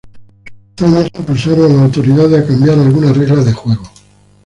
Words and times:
Sus 0.79 0.87
hazañas 0.87 1.11
impulsaron 1.13 1.65
a 1.65 1.75
las 1.75 1.83
autoridades 1.83 2.43
a 2.43 2.47
cambiar 2.47 2.79
algunas 2.79 3.15
reglas 3.15 3.45
de 3.45 3.53
juego. 3.53 3.83